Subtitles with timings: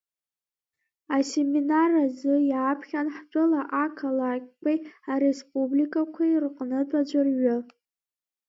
[1.15, 4.79] Асеминар азы иааԥхьан ҳтәыла ақалақьқәеи
[5.13, 7.55] ареспубликақәеи рҟнытә аӡәырҩы.